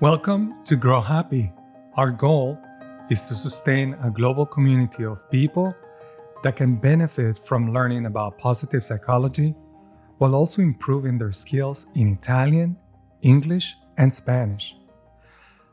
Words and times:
Welcome 0.00 0.62
to 0.64 0.76
Grow 0.76 1.00
Happy. 1.00 1.50
Our 1.94 2.10
goal 2.10 2.58
is 3.08 3.24
to 3.24 3.34
sustain 3.34 3.94
a 4.02 4.10
global 4.10 4.44
community 4.44 5.06
of 5.06 5.30
people 5.30 5.74
that 6.42 6.54
can 6.54 6.76
benefit 6.76 7.38
from 7.38 7.72
learning 7.72 8.04
about 8.04 8.36
positive 8.36 8.84
psychology 8.84 9.54
while 10.18 10.34
also 10.34 10.60
improving 10.60 11.16
their 11.16 11.32
skills 11.32 11.86
in 11.94 12.12
Italian, 12.12 12.76
English, 13.22 13.74
and 13.96 14.14
Spanish. 14.14 14.76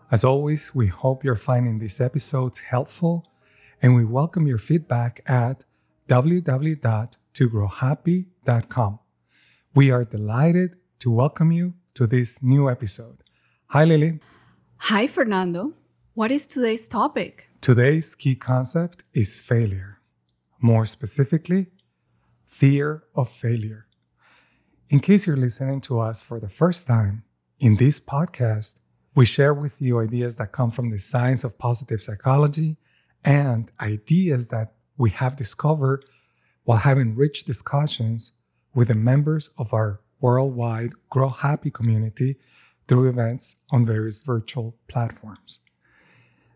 As 0.10 0.24
always, 0.24 0.74
we 0.74 0.88
hope 0.88 1.26
you're 1.26 1.36
finding 1.36 1.78
these 1.78 2.00
episodes 2.00 2.60
helpful 2.60 3.30
and 3.82 3.94
we 3.94 4.06
welcome 4.06 4.48
your 4.48 4.58
feedback 4.58 5.22
at 5.26 5.66
www.togrowhappy.com. 6.08 9.00
We 9.76 9.92
are 9.92 10.06
delighted 10.06 10.78
to 11.00 11.12
welcome 11.12 11.52
you 11.52 11.74
to 11.96 12.08
this 12.08 12.42
new 12.42 12.70
episode. 12.70 13.23
Hi, 13.74 13.86
Lily. 13.86 14.20
Hi, 14.78 15.08
Fernando. 15.08 15.74
What 16.14 16.30
is 16.30 16.46
today's 16.46 16.88
topic? 16.88 17.50
Today's 17.60 18.14
key 18.14 18.36
concept 18.36 19.02
is 19.16 19.40
failure. 19.40 19.98
More 20.62 20.86
specifically, 20.86 21.72
fear 22.46 23.06
of 23.16 23.30
failure. 23.30 23.88
In 24.90 25.00
case 25.00 25.26
you're 25.26 25.36
listening 25.48 25.82
to 25.88 26.00
us 26.00 26.22
for 26.22 26.40
the 26.40 26.50
first 26.50 26.86
time, 26.86 27.24
in 27.60 27.76
this 27.76 28.00
podcast, 28.00 28.76
we 29.16 29.26
share 29.26 29.56
with 29.56 29.82
you 29.82 30.00
ideas 30.02 30.36
that 30.36 30.52
come 30.52 30.70
from 30.70 30.92
the 30.92 31.00
science 31.00 31.44
of 31.44 31.58
positive 31.58 32.04
psychology 32.04 32.78
and 33.26 33.72
ideas 33.82 34.50
that 34.50 34.74
we 35.00 35.10
have 35.10 35.36
discovered 35.36 36.06
while 36.66 36.78
having 36.78 37.16
rich 37.16 37.46
discussions 37.46 38.34
with 38.76 38.90
the 38.90 38.94
members 38.94 39.50
of 39.58 39.74
our 39.74 40.02
worldwide 40.22 40.92
Grow 41.10 41.30
Happy 41.30 41.72
community 41.72 42.38
through 42.88 43.10
events 43.10 43.56
on 43.72 43.86
various 43.86 44.22
virtual 44.22 44.76
platforms. 44.88 45.60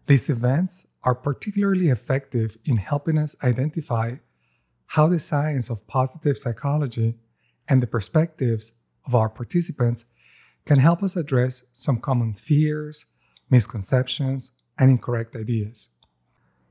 These 0.08 0.30
events 0.30 0.88
are 1.04 1.16
particularly 1.16 1.90
effective 1.90 2.58
in 2.66 2.78
helping 2.78 3.18
us 3.18 3.36
identify 3.44 4.16
how 4.88 5.08
the 5.08 5.20
science 5.20 5.70
of 5.70 5.86
positive 5.88 6.38
psychology 6.38 7.16
and 7.68 7.82
the 7.82 7.88
perspectives 7.88 8.72
of 9.06 9.16
our 9.16 9.30
participants 9.30 10.06
can 10.66 10.80
help 10.80 11.04
us 11.04 11.16
address 11.16 11.64
some 11.74 12.00
common 12.00 12.34
fears, 12.34 13.06
misconceptions, 13.50 14.52
and 14.78 14.90
incorrect 14.90 15.36
ideas. 15.36 15.90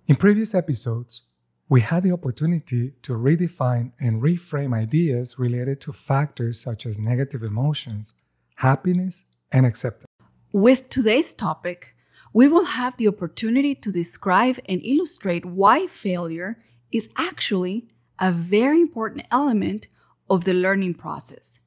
In 0.07 0.17
previous 0.17 0.55
episodes, 0.55 1.23
we 1.69 1.81
had 1.81 2.05
the 2.05 2.13
opportunity 2.13 2.93
to 3.03 3.13
redefine 3.15 3.91
and 3.99 4.23
reframe 4.23 4.75
ideas 4.75 5.39
related 5.39 5.81
to 5.81 5.93
factors 5.93 6.61
such 6.61 6.87
as 6.87 6.99
negative 6.99 7.43
emotions, 7.43 8.15
happiness, 8.55 9.25
and 9.57 9.65
acceptance. 9.65 10.07
With 10.53 10.91
today's 10.91 11.33
topic, 11.33 11.95
we 12.33 12.47
will 12.47 12.67
have 12.67 12.97
the 12.97 13.09
opportunity 13.09 13.75
to 13.75 13.91
describe 13.91 14.61
and 14.69 14.85
illustrate 14.85 15.47
why 15.47 15.87
failure 15.87 16.59
is 16.93 17.09
actually 17.17 17.89
a 18.19 18.31
very 18.31 18.81
important 18.81 19.27
element 19.31 19.89
of 20.29 20.45
the 20.45 20.53
learning 20.53 20.95
process 20.95 21.59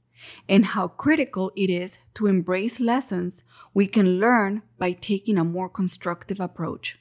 and 0.47 0.65
how 0.65 0.87
critical 0.87 1.51
it 1.55 1.69
is 1.69 1.99
to 2.13 2.27
embrace 2.27 2.79
lessons 2.79 3.43
we 3.73 3.87
can 3.87 4.19
learn 4.19 4.61
by 4.77 4.91
taking 4.91 5.37
a 5.37 5.43
more 5.43 5.69
constructive 5.69 6.39
approach. 6.39 6.99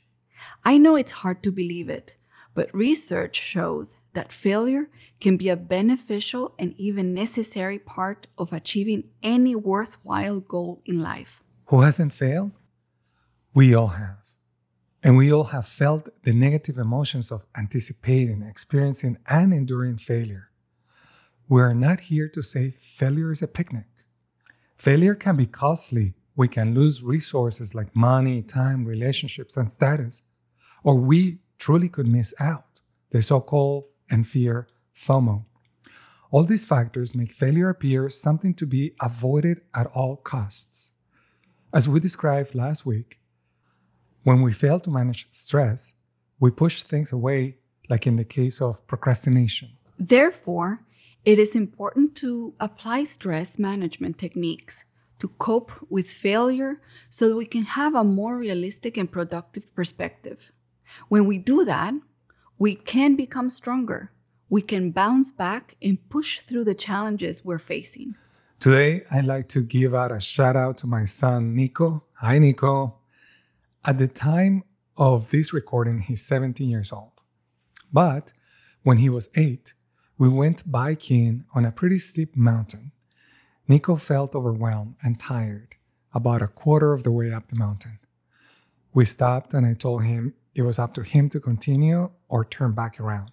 I 0.64 0.78
know 0.78 0.96
it's 0.96 1.20
hard 1.22 1.42
to 1.42 1.50
believe 1.50 1.90
it, 1.90 2.16
but 2.58 2.74
research 2.74 3.36
shows 3.36 3.98
that 4.14 4.32
failure 4.32 4.90
can 5.20 5.36
be 5.36 5.48
a 5.48 5.54
beneficial 5.54 6.56
and 6.58 6.74
even 6.76 7.14
necessary 7.14 7.78
part 7.78 8.26
of 8.36 8.52
achieving 8.52 9.04
any 9.22 9.54
worthwhile 9.54 10.40
goal 10.40 10.82
in 10.84 11.00
life. 11.00 11.40
Who 11.66 11.82
hasn't 11.82 12.12
failed? 12.12 12.50
We 13.54 13.76
all 13.76 13.94
have. 14.02 14.24
And 15.04 15.16
we 15.16 15.32
all 15.32 15.44
have 15.54 15.68
felt 15.68 16.08
the 16.24 16.32
negative 16.32 16.78
emotions 16.78 17.30
of 17.30 17.46
anticipating, 17.56 18.42
experiencing, 18.42 19.18
and 19.28 19.54
enduring 19.54 19.98
failure. 19.98 20.50
We 21.48 21.62
are 21.62 21.76
not 21.76 22.00
here 22.00 22.28
to 22.30 22.42
say 22.42 22.74
failure 22.80 23.30
is 23.30 23.40
a 23.40 23.46
picnic. 23.46 23.86
Failure 24.76 25.14
can 25.14 25.36
be 25.36 25.46
costly. 25.46 26.14
We 26.34 26.48
can 26.48 26.74
lose 26.74 27.04
resources 27.04 27.76
like 27.76 27.94
money, 27.94 28.42
time, 28.42 28.84
relationships, 28.84 29.56
and 29.56 29.68
status. 29.68 30.22
Or 30.82 30.96
we 30.96 31.38
truly 31.58 31.88
could 31.88 32.06
miss 32.06 32.32
out, 32.40 32.80
the 33.10 33.20
so 33.22 33.40
called 33.40 33.84
and 34.10 34.26
fear 34.26 34.68
FOMO. 34.96 35.44
All 36.30 36.44
these 36.44 36.64
factors 36.64 37.14
make 37.14 37.32
failure 37.32 37.70
appear 37.70 38.08
something 38.10 38.54
to 38.54 38.66
be 38.66 38.92
avoided 39.00 39.62
at 39.74 39.86
all 39.86 40.16
costs. 40.16 40.90
As 41.72 41.88
we 41.88 42.00
described 42.00 42.54
last 42.54 42.84
week, 42.84 43.18
when 44.24 44.42
we 44.42 44.52
fail 44.52 44.78
to 44.80 44.90
manage 44.90 45.28
stress, 45.32 45.94
we 46.40 46.50
push 46.50 46.82
things 46.82 47.12
away, 47.12 47.56
like 47.88 48.06
in 48.06 48.16
the 48.16 48.24
case 48.24 48.60
of 48.60 48.86
procrastination. 48.86 49.70
Therefore, 49.98 50.80
it 51.24 51.38
is 51.38 51.56
important 51.56 52.14
to 52.16 52.54
apply 52.60 53.04
stress 53.04 53.58
management 53.58 54.18
techniques 54.18 54.84
to 55.18 55.28
cope 55.28 55.72
with 55.90 56.08
failure 56.08 56.76
so 57.10 57.28
that 57.28 57.36
we 57.36 57.46
can 57.46 57.64
have 57.64 57.94
a 57.94 58.04
more 58.04 58.36
realistic 58.36 58.96
and 58.96 59.10
productive 59.10 59.74
perspective. 59.74 60.52
When 61.08 61.26
we 61.26 61.38
do 61.38 61.64
that, 61.64 61.94
we 62.58 62.74
can 62.74 63.16
become 63.16 63.50
stronger. 63.50 64.12
We 64.48 64.62
can 64.62 64.90
bounce 64.90 65.30
back 65.30 65.76
and 65.82 65.98
push 66.08 66.40
through 66.40 66.64
the 66.64 66.74
challenges 66.74 67.44
we're 67.44 67.58
facing. 67.58 68.16
Today, 68.58 69.04
I'd 69.10 69.24
like 69.26 69.48
to 69.50 69.62
give 69.62 69.94
out 69.94 70.10
a 70.10 70.18
shout 70.18 70.56
out 70.56 70.78
to 70.78 70.86
my 70.86 71.04
son, 71.04 71.54
Nico. 71.54 72.04
Hi, 72.14 72.38
Nico. 72.38 72.96
At 73.84 73.98
the 73.98 74.08
time 74.08 74.64
of 74.96 75.30
this 75.30 75.52
recording, 75.52 76.00
he's 76.00 76.22
17 76.22 76.68
years 76.68 76.90
old. 76.90 77.12
But 77.92 78.32
when 78.82 78.98
he 78.98 79.08
was 79.08 79.30
eight, 79.36 79.74
we 80.18 80.28
went 80.28 80.70
biking 80.70 81.44
on 81.54 81.64
a 81.64 81.70
pretty 81.70 81.98
steep 81.98 82.36
mountain. 82.36 82.90
Nico 83.68 83.96
felt 83.96 84.34
overwhelmed 84.34 84.96
and 85.02 85.20
tired 85.20 85.76
about 86.12 86.42
a 86.42 86.48
quarter 86.48 86.92
of 86.92 87.04
the 87.04 87.12
way 87.12 87.32
up 87.32 87.48
the 87.48 87.56
mountain. 87.56 87.98
We 88.92 89.04
stopped 89.04 89.54
and 89.54 89.66
I 89.66 89.74
told 89.74 90.02
him 90.02 90.34
it 90.54 90.62
was 90.62 90.78
up 90.78 90.94
to 90.94 91.02
him 91.02 91.28
to 91.30 91.40
continue 91.40 92.10
or 92.28 92.44
turn 92.44 92.72
back 92.72 92.98
around. 93.00 93.30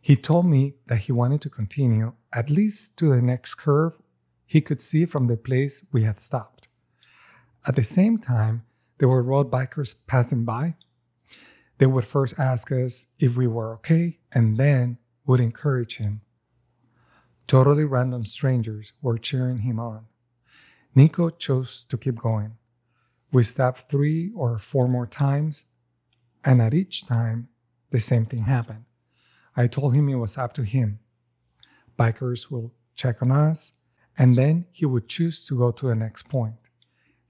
He 0.00 0.16
told 0.16 0.46
me 0.46 0.74
that 0.86 1.02
he 1.02 1.12
wanted 1.12 1.40
to 1.42 1.50
continue 1.50 2.12
at 2.32 2.50
least 2.50 2.96
to 2.98 3.08
the 3.10 3.22
next 3.22 3.54
curve 3.54 3.94
he 4.46 4.60
could 4.60 4.82
see 4.82 5.06
from 5.06 5.26
the 5.26 5.36
place 5.36 5.86
we 5.92 6.04
had 6.04 6.20
stopped. 6.20 6.68
At 7.66 7.76
the 7.76 7.84
same 7.84 8.18
time, 8.18 8.64
there 8.98 9.08
were 9.08 9.22
road 9.22 9.50
bikers 9.50 9.94
passing 10.06 10.44
by. 10.44 10.74
They 11.78 11.86
would 11.86 12.04
first 12.04 12.38
ask 12.38 12.70
us 12.70 13.06
if 13.18 13.36
we 13.36 13.46
were 13.46 13.72
okay 13.74 14.18
and 14.30 14.56
then 14.56 14.98
would 15.26 15.40
encourage 15.40 15.96
him. 15.96 16.20
Totally 17.46 17.84
random 17.84 18.26
strangers 18.26 18.92
were 19.02 19.18
cheering 19.18 19.58
him 19.60 19.80
on. 19.80 20.06
Nico 20.94 21.30
chose 21.30 21.86
to 21.88 21.96
keep 21.96 22.16
going. 22.16 22.56
We 23.32 23.42
stopped 23.42 23.90
three 23.90 24.30
or 24.36 24.58
four 24.58 24.86
more 24.86 25.06
times 25.06 25.64
and 26.44 26.60
at 26.60 26.74
each 26.74 27.06
time, 27.06 27.48
the 27.90 28.00
same 28.00 28.26
thing 28.26 28.44
happened. 28.44 28.84
I 29.56 29.66
told 29.66 29.94
him 29.94 30.08
it 30.08 30.16
was 30.16 30.36
up 30.36 30.52
to 30.54 30.62
him. 30.62 30.98
Bikers 31.98 32.50
will 32.50 32.72
check 32.94 33.22
on 33.22 33.30
us, 33.30 33.72
and 34.18 34.36
then 34.36 34.66
he 34.72 34.84
would 34.84 35.08
choose 35.08 35.44
to 35.44 35.58
go 35.58 35.70
to 35.70 35.88
the 35.88 35.94
next 35.94 36.24
point. 36.28 36.54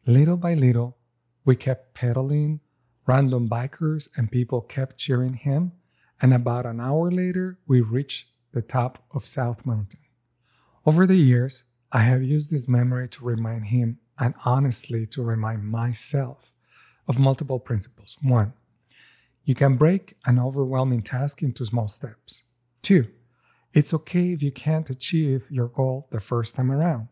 Little 0.06 0.36
by 0.36 0.54
little, 0.54 0.96
we 1.44 1.56
kept 1.56 1.94
pedaling. 1.94 2.60
Random 3.06 3.48
bikers 3.48 4.08
and 4.16 4.30
people 4.30 4.62
kept 4.62 4.96
cheering 4.96 5.34
him, 5.34 5.72
and 6.20 6.32
about 6.32 6.64
an 6.64 6.80
hour 6.80 7.10
later, 7.10 7.58
we 7.66 7.82
reached 7.82 8.26
the 8.52 8.62
top 8.62 9.04
of 9.12 9.26
South 9.26 9.66
Mountain. 9.66 10.00
Over 10.86 11.06
the 11.06 11.16
years, 11.16 11.64
I 11.92 12.00
have 12.00 12.22
used 12.22 12.50
this 12.50 12.66
memory 12.66 13.08
to 13.08 13.24
remind 13.24 13.66
him 13.66 13.98
and 14.18 14.34
honestly 14.44 15.06
to 15.06 15.22
remind 15.22 15.64
myself 15.64 16.50
of 17.06 17.18
multiple 17.18 17.58
principles. 17.58 18.16
One, 18.22 18.54
you 19.44 19.54
can 19.54 19.76
break 19.76 20.16
an 20.26 20.38
overwhelming 20.38 21.02
task 21.02 21.42
into 21.42 21.66
small 21.66 21.88
steps. 21.88 22.42
Two, 22.82 23.06
it's 23.74 23.92
okay 23.92 24.32
if 24.32 24.42
you 24.42 24.50
can't 24.50 24.88
achieve 24.88 25.44
your 25.50 25.68
goal 25.68 26.08
the 26.10 26.20
first 26.20 26.56
time 26.56 26.70
around. 26.70 27.08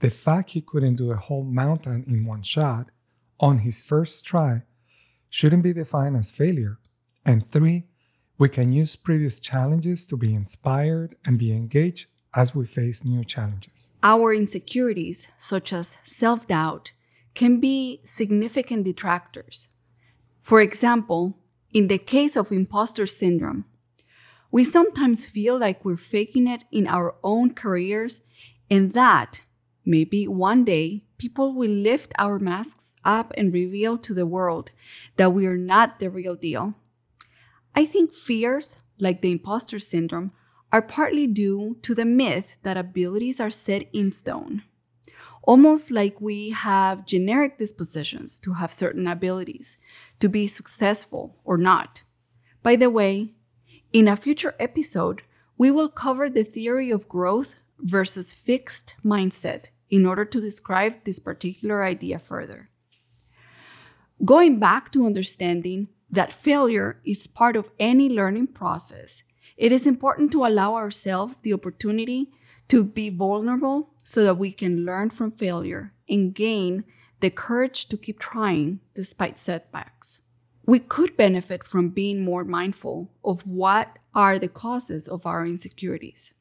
The 0.00 0.10
fact 0.10 0.50
he 0.50 0.60
couldn't 0.60 0.96
do 0.96 1.10
a 1.10 1.16
whole 1.16 1.44
mountain 1.44 2.04
in 2.06 2.26
one 2.26 2.42
shot 2.42 2.90
on 3.40 3.60
his 3.60 3.80
first 3.80 4.24
try 4.24 4.62
shouldn't 5.30 5.62
be 5.62 5.72
defined 5.72 6.16
as 6.16 6.30
failure. 6.30 6.78
And 7.24 7.50
three, 7.50 7.84
we 8.38 8.50
can 8.50 8.72
use 8.72 8.96
previous 8.96 9.40
challenges 9.40 10.04
to 10.06 10.16
be 10.16 10.34
inspired 10.34 11.16
and 11.24 11.38
be 11.38 11.52
engaged 11.52 12.08
as 12.34 12.54
we 12.54 12.66
face 12.66 13.02
new 13.04 13.24
challenges. 13.24 13.90
Our 14.02 14.34
insecurities, 14.34 15.28
such 15.38 15.72
as 15.72 15.96
self 16.04 16.46
doubt, 16.46 16.92
can 17.34 17.60
be 17.60 18.00
significant 18.04 18.84
detractors. 18.84 19.68
For 20.42 20.60
example, 20.60 21.38
in 21.72 21.88
the 21.88 21.98
case 21.98 22.36
of 22.36 22.52
imposter 22.52 23.06
syndrome, 23.06 23.64
we 24.50 24.64
sometimes 24.64 25.26
feel 25.26 25.58
like 25.58 25.84
we're 25.84 25.96
faking 25.96 26.46
it 26.46 26.64
in 26.70 26.86
our 26.86 27.14
own 27.22 27.52
careers, 27.52 28.22
and 28.70 28.92
that 28.92 29.42
maybe 29.84 30.26
one 30.26 30.64
day 30.64 31.04
people 31.18 31.52
will 31.52 31.70
lift 31.70 32.12
our 32.18 32.38
masks 32.38 32.96
up 33.04 33.32
and 33.36 33.52
reveal 33.52 33.96
to 33.96 34.14
the 34.14 34.26
world 34.26 34.70
that 35.16 35.32
we 35.32 35.46
are 35.46 35.56
not 35.56 35.98
the 35.98 36.10
real 36.10 36.34
deal. 36.34 36.74
I 37.74 37.84
think 37.84 38.14
fears, 38.14 38.78
like 38.98 39.20
the 39.20 39.32
imposter 39.32 39.78
syndrome, 39.78 40.32
are 40.72 40.82
partly 40.82 41.26
due 41.26 41.76
to 41.82 41.94
the 41.94 42.04
myth 42.04 42.56
that 42.62 42.76
abilities 42.76 43.40
are 43.40 43.50
set 43.50 43.88
in 43.92 44.12
stone. 44.12 44.62
Almost 45.46 45.90
like 45.90 46.20
we 46.20 46.50
have 46.50 47.06
generic 47.06 47.56
dispositions 47.56 48.38
to 48.40 48.54
have 48.54 48.72
certain 48.72 49.06
abilities, 49.06 49.78
to 50.20 50.28
be 50.28 50.46
successful 50.46 51.36
or 51.44 51.56
not. 51.56 52.02
By 52.62 52.76
the 52.76 52.90
way, 52.90 53.34
in 53.92 54.08
a 54.08 54.16
future 54.16 54.54
episode, 54.60 55.22
we 55.56 55.70
will 55.70 55.88
cover 55.88 56.28
the 56.28 56.44
theory 56.44 56.90
of 56.90 57.08
growth 57.08 57.54
versus 57.78 58.32
fixed 58.32 58.94
mindset 59.04 59.70
in 59.88 60.04
order 60.04 60.24
to 60.24 60.40
describe 60.40 61.04
this 61.04 61.18
particular 61.18 61.84
idea 61.84 62.18
further. 62.18 62.68
Going 64.24 64.58
back 64.58 64.92
to 64.92 65.06
understanding 65.06 65.88
that 66.10 66.32
failure 66.32 67.00
is 67.04 67.26
part 67.26 67.56
of 67.56 67.70
any 67.78 68.08
learning 68.08 68.48
process 68.48 69.22
it 69.56 69.72
is 69.72 69.86
important 69.86 70.30
to 70.32 70.44
allow 70.44 70.74
ourselves 70.74 71.38
the 71.38 71.52
opportunity 71.52 72.30
to 72.68 72.84
be 72.84 73.08
vulnerable 73.08 73.94
so 74.08 74.22
that 74.22 74.38
we 74.38 74.52
can 74.52 74.84
learn 74.84 75.10
from 75.10 75.32
failure 75.32 75.92
and 76.08 76.32
gain 76.32 76.84
the 77.18 77.28
courage 77.28 77.88
to 77.88 77.96
keep 77.96 78.20
trying 78.20 78.78
despite 78.94 79.36
setbacks. 79.36 80.20
We 80.64 80.78
could 80.78 81.16
benefit 81.16 81.66
from 81.66 81.88
being 81.88 82.22
more 82.22 82.44
mindful 82.44 83.10
of 83.24 83.44
what 83.44 83.98
are 84.14 84.38
the 84.38 84.46
causes 84.46 85.08
of 85.08 85.26
our 85.26 85.44
insecurities. 85.44 86.32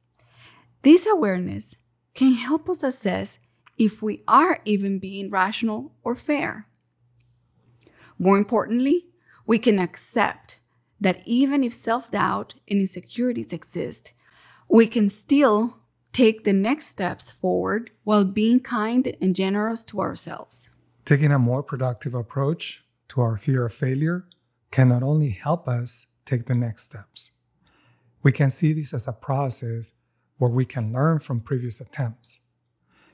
This 0.83 1.07
awareness 1.07 1.75
can 2.13 2.33
help 2.33 2.69
us 2.69 2.83
assess 2.83 3.39
if 3.79 3.99
we 3.99 4.21
are 4.27 4.59
even 4.63 4.99
being 4.99 5.31
rational 5.31 5.91
or 6.03 6.13
fair. 6.13 6.67
More 8.19 8.37
importantly, 8.37 9.07
we 9.47 9.57
can 9.57 9.79
accept 9.79 10.59
that 11.01 11.23
even 11.25 11.63
if 11.63 11.73
self 11.73 12.11
doubt 12.11 12.53
and 12.69 12.79
insecurities 12.79 13.53
exist, 13.53 14.13
we 14.69 14.85
can 14.85 15.09
still 15.09 15.77
take 16.15 16.45
the 16.45 16.53
next 16.53 16.87
steps 16.87 17.29
forward 17.29 17.91
while 18.05 18.23
being 18.23 18.57
kind 18.57 19.13
and 19.19 19.35
generous 19.35 19.83
to 19.83 19.99
ourselves. 19.99 20.69
Taking 21.03 21.33
a 21.33 21.37
more 21.37 21.61
productive 21.61 22.13
approach 22.13 22.85
to 23.09 23.19
our 23.19 23.35
fear 23.35 23.65
of 23.65 23.73
failure 23.73 24.25
can 24.71 24.87
not 24.87 25.03
only 25.03 25.31
help 25.31 25.67
us 25.67 26.07
take 26.25 26.45
the 26.45 26.55
next 26.55 26.83
steps, 26.83 27.31
we 28.23 28.31
can 28.31 28.49
see 28.49 28.71
this 28.71 28.93
as 28.93 29.09
a 29.09 29.11
process 29.11 29.91
where 30.37 30.49
we 30.49 30.63
can 30.63 30.93
learn 30.93 31.19
from 31.19 31.41
previous 31.41 31.81
attempts. 31.81 32.39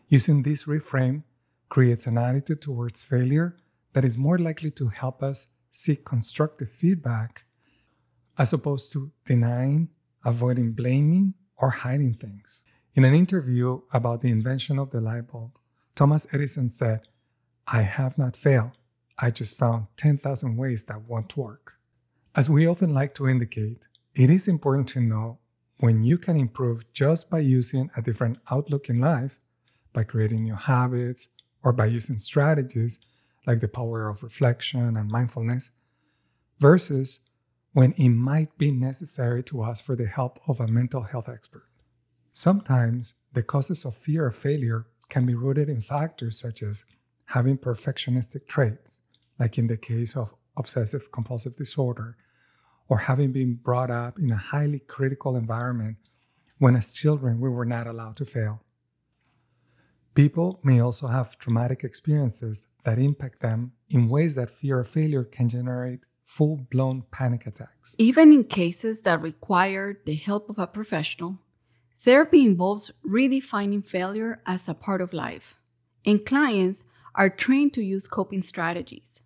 Using 0.07 0.43
this 0.43 0.65
reframe 0.65 1.23
creates 1.69 2.05
an 2.05 2.19
attitude 2.19 2.61
towards 2.61 3.03
failure 3.03 3.57
that 3.93 4.05
is 4.05 4.15
more 4.15 4.37
likely 4.37 4.69
to 4.71 4.89
help 4.89 5.23
us 5.23 5.47
seek 5.71 6.05
constructive 6.05 6.69
feedback 6.69 7.45
as 8.37 8.53
opposed 8.53 8.91
to 8.91 9.11
denying, 9.25 9.89
avoiding 10.23 10.73
blaming, 10.73 11.33
or 11.57 11.71
hiding 11.71 12.13
things. 12.13 12.61
In 12.93 13.05
an 13.05 13.13
interview 13.13 13.79
about 13.93 14.21
the 14.21 14.31
invention 14.31 14.77
of 14.77 14.91
the 14.91 14.99
light 14.99 15.31
bulb, 15.31 15.51
Thomas 15.95 16.27
Edison 16.33 16.71
said, 16.71 17.07
I 17.65 17.83
have 17.83 18.17
not 18.17 18.35
failed. 18.35 18.71
I 19.17 19.31
just 19.31 19.57
found 19.57 19.87
10,000 19.95 20.57
ways 20.57 20.83
that 20.83 21.07
won't 21.07 21.37
work. 21.37 21.75
As 22.35 22.49
we 22.49 22.67
often 22.67 22.93
like 22.93 23.15
to 23.15 23.29
indicate, 23.29 23.87
it 24.13 24.29
is 24.29 24.49
important 24.49 24.89
to 24.89 24.99
know 24.99 25.37
when 25.77 26.03
you 26.03 26.17
can 26.17 26.35
improve 26.35 26.83
just 26.91 27.29
by 27.29 27.39
using 27.39 27.89
a 27.95 28.01
different 28.01 28.39
outlook 28.51 28.89
in 28.89 28.99
life, 28.99 29.39
by 29.93 30.03
creating 30.03 30.43
new 30.43 30.55
habits, 30.55 31.29
or 31.63 31.71
by 31.71 31.85
using 31.85 32.19
strategies 32.19 32.99
like 33.47 33.61
the 33.61 33.69
power 33.69 34.09
of 34.09 34.21
reflection 34.21 34.97
and 34.97 35.09
mindfulness, 35.09 35.69
versus 36.59 37.21
when 37.71 37.93
it 37.93 38.09
might 38.09 38.57
be 38.57 38.69
necessary 38.69 39.41
to 39.43 39.63
ask 39.63 39.81
for 39.85 39.95
the 39.95 40.07
help 40.07 40.41
of 40.45 40.59
a 40.59 40.67
mental 40.67 41.03
health 41.03 41.29
expert. 41.29 41.70
Sometimes 42.33 43.13
the 43.33 43.43
causes 43.43 43.85
of 43.85 43.95
fear 43.95 44.27
of 44.27 44.35
failure 44.35 44.85
can 45.09 45.25
be 45.25 45.35
rooted 45.35 45.69
in 45.69 45.81
factors 45.81 46.39
such 46.39 46.63
as 46.63 46.85
having 47.25 47.57
perfectionistic 47.57 48.47
traits, 48.47 49.01
like 49.39 49.57
in 49.57 49.67
the 49.67 49.77
case 49.77 50.15
of 50.15 50.33
obsessive 50.57 51.11
compulsive 51.11 51.55
disorder, 51.57 52.17
or 52.87 52.97
having 52.97 53.31
been 53.31 53.55
brought 53.55 53.91
up 53.91 54.17
in 54.19 54.31
a 54.31 54.37
highly 54.37 54.79
critical 54.79 55.35
environment 55.35 55.97
when, 56.57 56.75
as 56.75 56.91
children, 56.91 57.39
we 57.39 57.49
were 57.49 57.65
not 57.65 57.87
allowed 57.87 58.15
to 58.17 58.25
fail. 58.25 58.61
People 60.13 60.59
may 60.63 60.81
also 60.81 61.07
have 61.07 61.37
traumatic 61.37 61.83
experiences 61.83 62.67
that 62.83 62.99
impact 62.99 63.41
them 63.41 63.71
in 63.89 64.09
ways 64.09 64.35
that 64.35 64.49
fear 64.49 64.81
of 64.81 64.89
failure 64.89 65.23
can 65.23 65.47
generate 65.47 66.01
full 66.25 66.67
blown 66.69 67.03
panic 67.11 67.47
attacks. 67.47 67.95
Even 67.97 68.31
in 68.31 68.43
cases 68.43 69.01
that 69.01 69.21
require 69.21 69.99
the 70.05 70.15
help 70.15 70.49
of 70.49 70.59
a 70.59 70.67
professional, 70.67 71.39
therapy 72.03 72.45
involves 72.45 72.91
redefining 73.07 73.85
failure 73.85 74.41
as 74.45 74.67
a 74.67 74.73
part 74.73 75.01
of 75.01 75.13
life, 75.13 75.55
and 76.05 76.25
clients 76.25 76.83
are 77.13 77.29
trained 77.29 77.73
to 77.73 77.83
use 77.83 78.07
coping 78.07 78.41
strategies. 78.41 79.21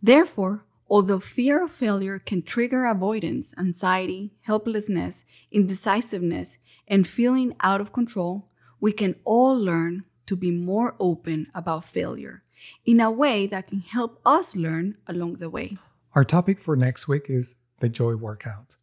Therefore, 0.00 0.64
although 0.88 1.20
fear 1.20 1.64
of 1.64 1.70
failure 1.70 2.18
can 2.18 2.42
trigger 2.42 2.86
avoidance, 2.86 3.54
anxiety, 3.58 4.32
helplessness, 4.42 5.24
indecisiveness, 5.50 6.56
and 6.86 7.06
feeling 7.06 7.54
out 7.60 7.80
of 7.80 7.92
control, 7.92 8.48
we 8.80 8.92
can 8.92 9.14
all 9.24 9.54
learn 9.58 10.04
to 10.26 10.36
be 10.36 10.50
more 10.50 10.94
open 10.98 11.46
about 11.54 11.84
failure 11.84 12.42
in 12.86 13.00
a 13.00 13.10
way 13.10 13.46
that 13.46 13.68
can 13.68 13.80
help 13.80 14.20
us 14.24 14.56
learn 14.56 14.96
along 15.06 15.34
the 15.34 15.50
way. 15.50 15.76
Our 16.14 16.24
topic 16.24 16.60
for 16.60 16.74
next 16.74 17.06
week 17.06 17.26
is 17.28 17.56
the 17.80 17.88
joy 17.88 18.14
workout. 18.14 18.77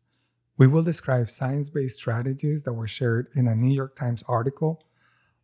We 0.57 0.67
will 0.67 0.83
describe 0.83 1.29
science 1.29 1.69
based 1.69 1.97
strategies 1.97 2.63
that 2.63 2.73
were 2.73 2.87
shared 2.87 3.27
in 3.35 3.47
a 3.47 3.55
New 3.55 3.73
York 3.73 3.95
Times 3.95 4.23
article 4.27 4.85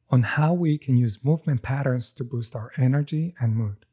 on 0.10 0.24
how 0.24 0.54
we 0.54 0.78
can 0.78 0.96
use 0.96 1.26
movement 1.26 1.62
patterns 1.62 2.14
to 2.14 2.24
boost 2.24 2.56
our 2.56 2.72
energy 2.78 3.36
and 3.40 3.56
mood. 3.56 3.86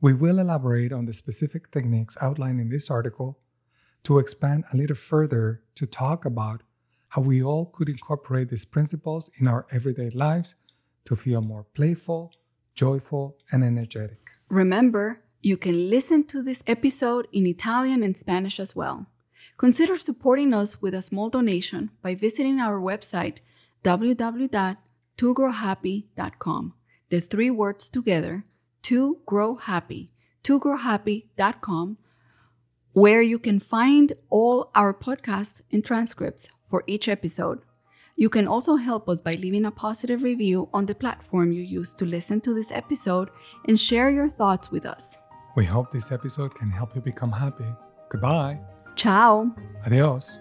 We 0.00 0.14
will 0.14 0.38
elaborate 0.40 0.92
on 0.92 1.06
the 1.06 1.12
specific 1.12 1.70
techniques 1.70 2.16
outlined 2.20 2.60
in 2.60 2.68
this 2.68 2.90
article 2.90 3.38
to 4.04 4.18
expand 4.18 4.64
a 4.72 4.76
little 4.76 4.96
further 4.96 5.62
to 5.76 5.86
talk 5.86 6.24
about 6.24 6.62
how 7.08 7.22
we 7.22 7.42
all 7.42 7.66
could 7.66 7.88
incorporate 7.88 8.48
these 8.48 8.64
principles 8.64 9.30
in 9.38 9.46
our 9.46 9.66
everyday 9.72 10.10
lives 10.10 10.56
to 11.04 11.16
feel 11.16 11.40
more 11.40 11.66
playful, 11.74 12.32
joyful, 12.74 13.36
and 13.52 13.64
energetic. 13.64 14.18
Remember, 14.48 15.22
you 15.40 15.56
can 15.56 15.88
listen 15.88 16.24
to 16.24 16.42
this 16.42 16.64
episode 16.66 17.28
in 17.32 17.46
Italian 17.46 18.02
and 18.02 18.16
Spanish 18.16 18.60
as 18.60 18.74
well. 18.74 19.06
Consider 19.58 19.98
supporting 19.98 20.54
us 20.54 20.80
with 20.80 20.94
a 20.94 21.02
small 21.02 21.28
donation 21.28 21.90
by 22.00 22.14
visiting 22.14 22.60
our 22.60 22.80
website 22.80 23.38
www.togrowhappy.com. 23.84 26.74
The 27.10 27.20
three 27.20 27.50
words 27.50 27.88
together, 27.88 28.44
to 28.82 29.18
grow 29.26 29.56
happy, 29.56 30.10
togrowhappy.com, 30.44 31.98
where 32.92 33.22
you 33.22 33.38
can 33.38 33.60
find 33.60 34.12
all 34.30 34.70
our 34.74 34.94
podcasts 34.94 35.60
and 35.72 35.84
transcripts 35.84 36.48
for 36.70 36.84
each 36.86 37.08
episode. 37.08 37.60
You 38.14 38.28
can 38.28 38.46
also 38.46 38.76
help 38.76 39.08
us 39.08 39.20
by 39.20 39.34
leaving 39.34 39.64
a 39.64 39.70
positive 39.70 40.22
review 40.22 40.68
on 40.72 40.86
the 40.86 40.94
platform 40.94 41.52
you 41.52 41.62
use 41.62 41.94
to 41.94 42.04
listen 42.04 42.40
to 42.42 42.54
this 42.54 42.70
episode 42.70 43.30
and 43.66 43.78
share 43.78 44.10
your 44.10 44.28
thoughts 44.28 44.70
with 44.70 44.86
us. 44.86 45.16
We 45.56 45.64
hope 45.64 45.90
this 45.90 46.12
episode 46.12 46.54
can 46.54 46.70
help 46.70 46.94
you 46.94 47.00
become 47.00 47.32
happy. 47.32 47.66
Goodbye. 48.10 48.60
Chao. 48.98 49.46
Adiós. 49.84 50.40